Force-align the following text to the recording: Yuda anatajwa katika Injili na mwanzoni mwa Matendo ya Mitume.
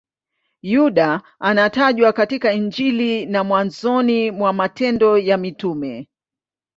Yuda 0.61 1.21
anatajwa 1.39 2.13
katika 2.13 2.53
Injili 2.53 3.25
na 3.25 3.43
mwanzoni 3.43 4.31
mwa 4.31 4.53
Matendo 4.53 5.17
ya 5.17 5.37
Mitume. 5.37 6.07